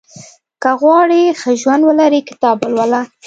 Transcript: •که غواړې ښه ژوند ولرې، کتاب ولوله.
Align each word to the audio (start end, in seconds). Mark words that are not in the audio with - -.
•که 0.61 0.69
غواړې 0.81 1.21
ښه 1.39 1.51
ژوند 1.61 1.81
ولرې، 1.85 2.21
کتاب 2.29 2.57
ولوله. 2.61 3.01